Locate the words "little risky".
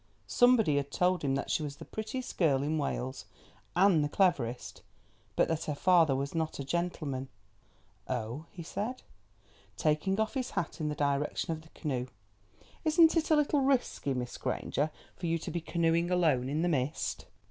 13.35-14.15